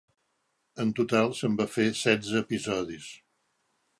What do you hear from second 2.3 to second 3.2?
episodis.